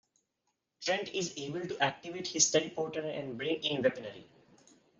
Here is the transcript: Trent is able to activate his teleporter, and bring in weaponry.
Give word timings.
Trent 0.81 1.09
is 1.13 1.31
able 1.37 1.61
to 1.67 1.77
activate 1.79 2.29
his 2.29 2.51
teleporter, 2.51 3.03
and 3.05 3.37
bring 3.37 3.57
in 3.57 3.83
weaponry. 3.83 4.25